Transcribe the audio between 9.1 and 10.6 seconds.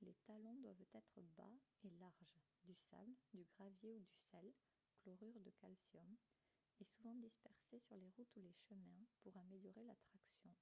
pour améliorer la traction